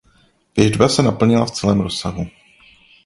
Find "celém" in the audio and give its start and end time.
1.51-1.79